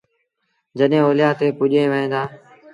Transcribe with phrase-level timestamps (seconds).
[0.77, 2.21] جڏهيݩ اوليآ تي پُڄيٚن وهيݩ دآ